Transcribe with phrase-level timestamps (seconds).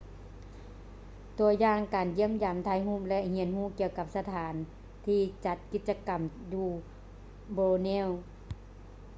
[1.39, 4.53] ຕົວຢ່າງການຢ້ຽມຢາມ ຖ່າຍຮູບ ແລະ ຮຽນຮູ້ກ່ຽວກັບສະຖານ
[5.05, 6.21] ທີ່ຈັດກິດຈະກຳ
[6.53, 6.69] ຢູ່
[7.57, 8.07] borneo